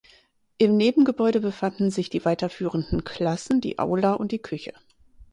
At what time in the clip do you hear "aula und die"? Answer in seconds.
3.77-4.39